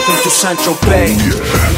[0.00, 1.12] To Central Bay.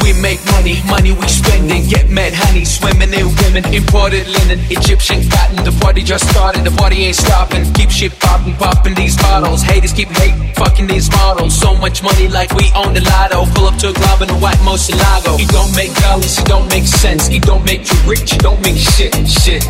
[0.02, 3.66] We make money, money we spend and Get mad honey, swimming in women.
[3.74, 5.64] Imported linen, Egyptian cotton.
[5.64, 7.66] The party just started, the party ain't stopping.
[7.74, 9.62] Keep shit popping, popping these bottles.
[9.62, 11.52] Haters keep hating, fucking these models.
[11.58, 13.42] So much money like we own the lotto.
[13.54, 15.38] Pull up to a in a white Murciélago.
[15.42, 17.28] It don't make dollars, it don't make sense.
[17.28, 19.66] It don't make you rich, it don't make shit, shit.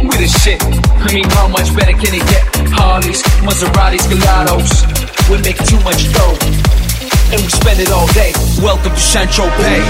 [0.00, 0.64] We the shit.
[0.64, 2.44] I mean, how much better can it get?
[2.72, 5.28] Harleys, Maseratis, Gallardos.
[5.28, 6.85] We make too much dough
[7.32, 8.32] and we spend it all day.
[8.62, 9.82] Welcome to for pay.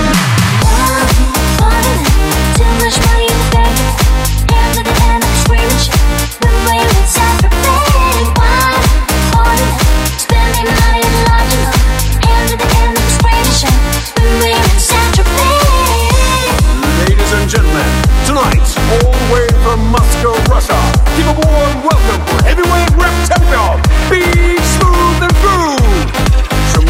[16.97, 17.91] Ladies and gentlemen,
[18.25, 18.65] tonight,
[18.97, 20.79] all the way from Moscow, Russia,
[21.17, 22.97] give a warm welcome for heavyweight
[23.29, 24.46] champion, Big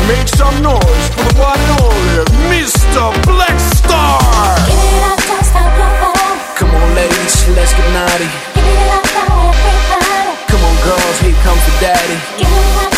[0.08, 3.10] make some noise for the one and only Mr.
[3.26, 4.18] Black Star.
[4.66, 6.56] Give it up, don't stop.
[6.56, 8.30] Come on, ladies, let's get naughty.
[8.54, 10.46] Give it up, everybody.
[10.48, 12.18] Come on, girls, here comes the daddy.
[12.38, 12.95] Give it up,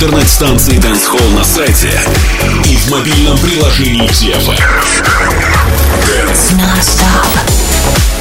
[0.00, 1.90] интернет-станции Dance Hall на сайте
[2.64, 4.54] и в мобильном приложении Дева.
[6.06, 6.54] Dance.
[6.56, 8.19] Non-stop.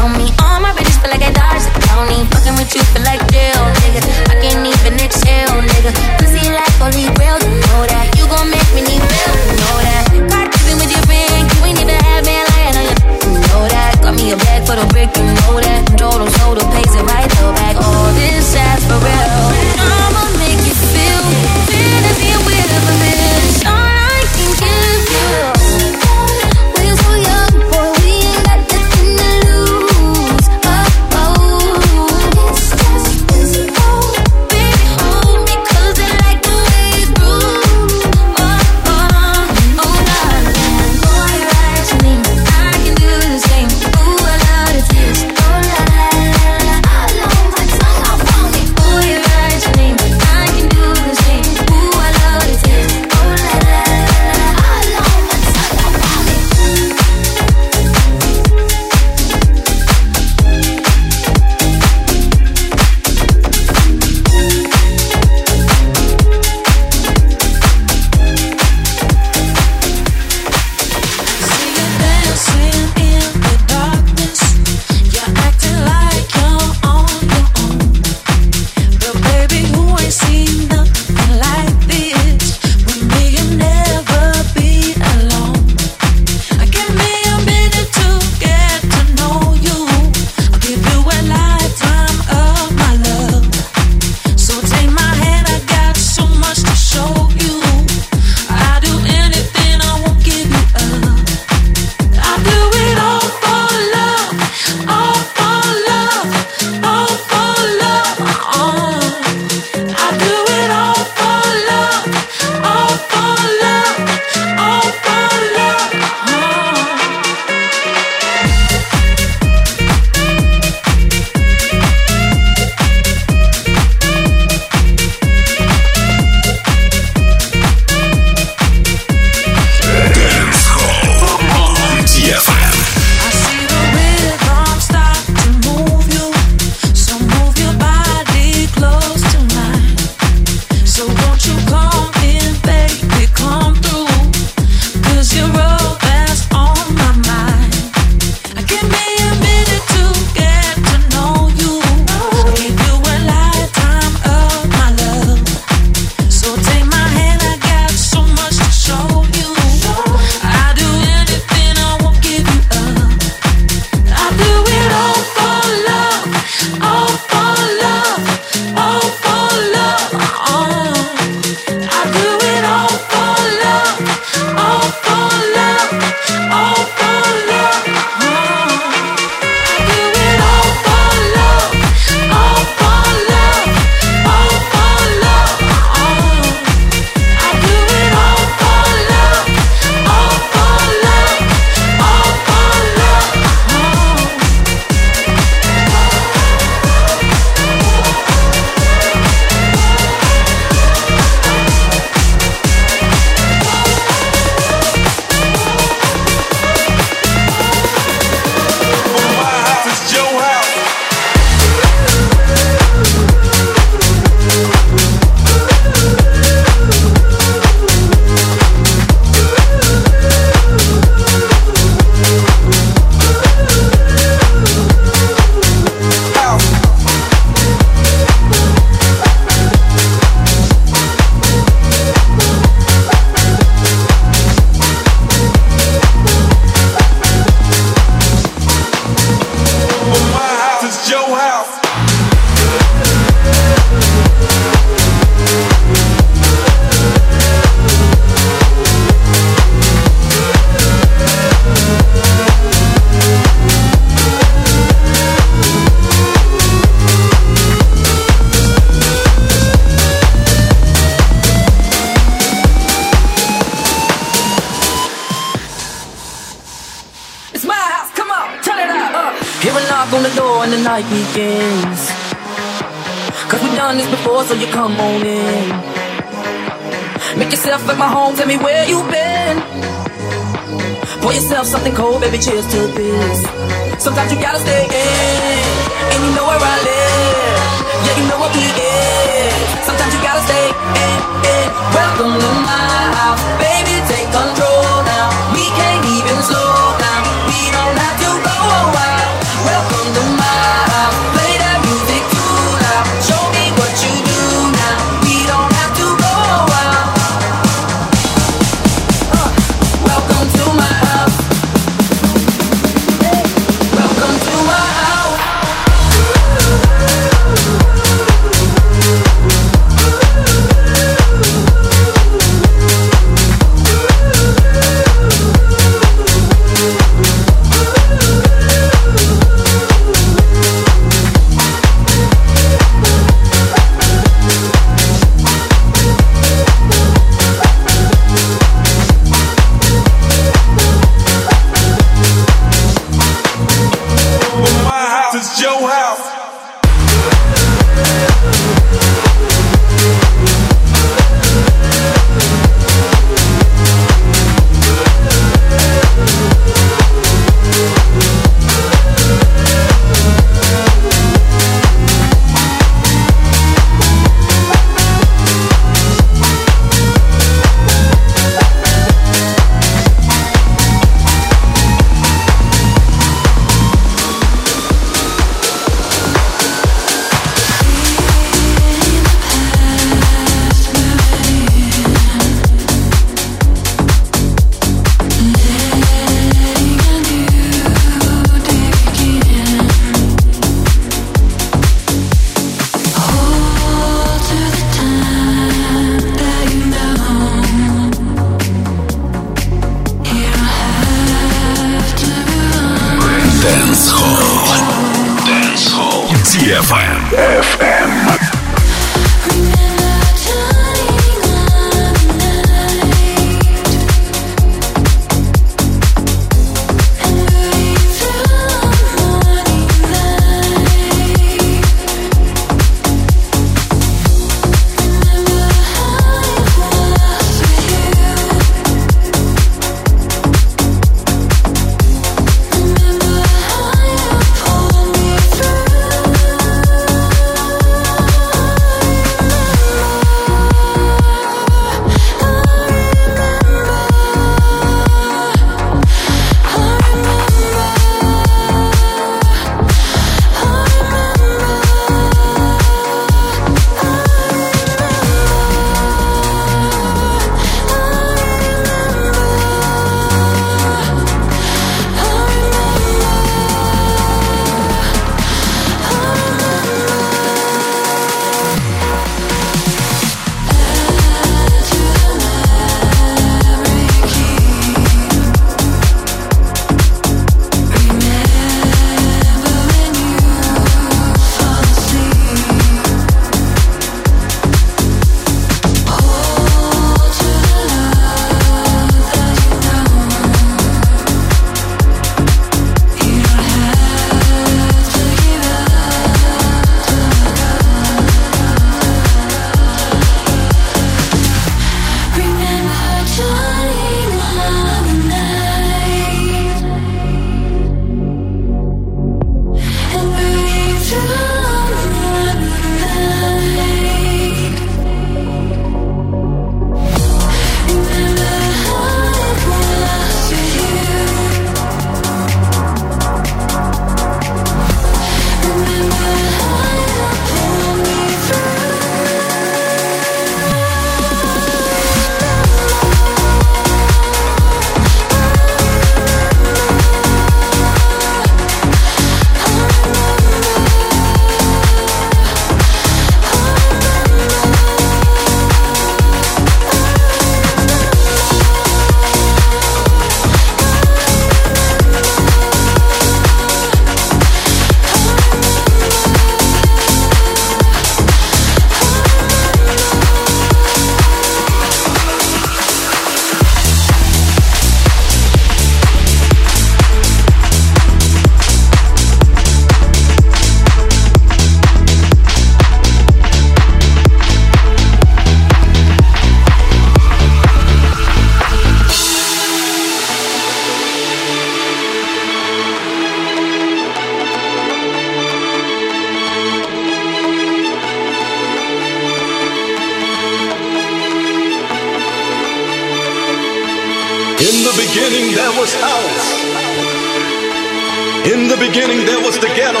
[598.72, 600.00] the beginning, there was the ghetto,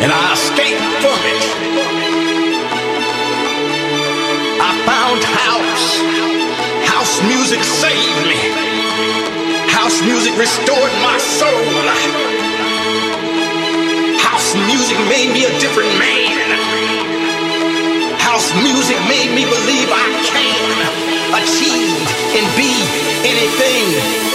[0.00, 1.42] and I escaped from it.
[4.64, 6.00] I found house.
[6.88, 8.40] House music saved me.
[9.68, 11.68] House music restored my soul.
[14.24, 16.48] House music made me a different man.
[18.24, 20.80] House music made me believe I can
[21.36, 22.08] achieve
[22.40, 22.72] and be
[23.28, 24.31] anything